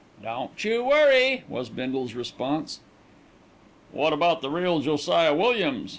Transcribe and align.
"Don't 0.23 0.63
you 0.65 0.83
worry," 0.83 1.43
was 1.47 1.69
Bindle's 1.69 2.15
response. 2.15 2.79
"What 3.91 4.13
about 4.13 4.41
the 4.41 4.49
real 4.49 4.79
Josiah 4.79 5.35
Williams?" 5.35 5.89